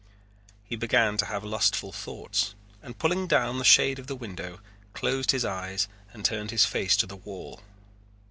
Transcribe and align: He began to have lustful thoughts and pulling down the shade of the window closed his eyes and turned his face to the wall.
He 0.63 0.75
began 0.75 1.15
to 1.17 1.25
have 1.27 1.43
lustful 1.43 1.91
thoughts 1.91 2.55
and 2.81 2.97
pulling 2.97 3.27
down 3.27 3.59
the 3.59 3.63
shade 3.63 3.99
of 3.99 4.07
the 4.07 4.15
window 4.15 4.59
closed 4.95 5.29
his 5.29 5.45
eyes 5.45 5.87
and 6.11 6.25
turned 6.25 6.49
his 6.49 6.65
face 6.65 6.97
to 6.97 7.05
the 7.05 7.17
wall. 7.17 7.61